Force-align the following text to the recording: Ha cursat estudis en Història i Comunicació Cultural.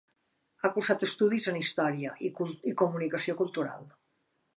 Ha 0.59 0.69
cursat 0.77 1.03
estudis 1.07 1.45
en 1.51 1.59
Història 1.59 2.13
i 2.29 2.75
Comunicació 2.81 3.37
Cultural. 3.43 3.85